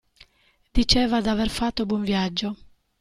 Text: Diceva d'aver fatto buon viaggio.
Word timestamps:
Diceva 0.77 1.21
d'aver 1.21 1.49
fatto 1.49 1.85
buon 1.85 2.01
viaggio. 2.03 2.55